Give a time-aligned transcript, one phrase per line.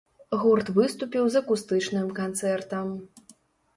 [0.43, 2.87] Гурт выступіў з акустычным канцэртам.